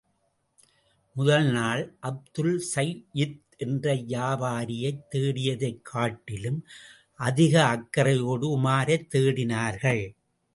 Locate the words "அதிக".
7.19-7.65